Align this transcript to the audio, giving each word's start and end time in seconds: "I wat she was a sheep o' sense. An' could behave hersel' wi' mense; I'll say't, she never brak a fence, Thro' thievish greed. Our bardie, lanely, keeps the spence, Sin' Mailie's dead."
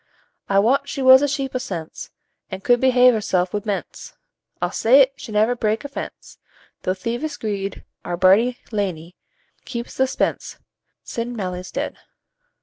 "I 0.49 0.57
wat 0.57 0.89
she 0.89 1.03
was 1.03 1.21
a 1.21 1.27
sheep 1.27 1.53
o' 1.53 1.59
sense. 1.59 2.09
An' 2.49 2.61
could 2.61 2.79
behave 2.79 3.13
hersel' 3.13 3.47
wi' 3.53 3.61
mense; 3.65 4.15
I'll 4.59 4.71
say't, 4.71 5.11
she 5.15 5.31
never 5.31 5.55
brak 5.55 5.85
a 5.85 5.87
fence, 5.89 6.39
Thro' 6.81 6.95
thievish 6.95 7.37
greed. 7.37 7.83
Our 8.03 8.17
bardie, 8.17 8.57
lanely, 8.71 9.15
keeps 9.63 9.97
the 9.97 10.07
spence, 10.07 10.57
Sin' 11.03 11.35
Mailie's 11.35 11.69
dead." 11.69 11.97